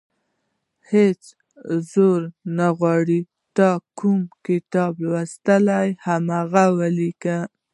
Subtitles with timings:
[0.91, 1.21] هېڅ
[1.91, 2.21] زور
[2.57, 3.19] نه غواړي
[3.57, 3.69] تا
[3.99, 7.37] کوم کتاب لوستی، هماغه ولیکه.